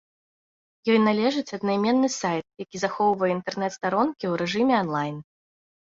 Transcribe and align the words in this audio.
Ёй 0.93 0.97
належыць 1.07 1.55
аднайменны 1.59 2.09
сайт, 2.19 2.45
які 2.65 2.77
захоўвае 2.87 3.31
інтэрнэт-старонкі 3.37 4.21
ў 4.31 4.45
рэжыме 4.45 4.75
анлайн. 4.85 5.17